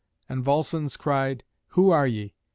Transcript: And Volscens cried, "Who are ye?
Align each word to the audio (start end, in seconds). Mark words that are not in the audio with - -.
And 0.27 0.43
Volscens 0.43 0.97
cried, 0.97 1.43
"Who 1.67 1.91
are 1.91 2.07
ye? 2.07 2.33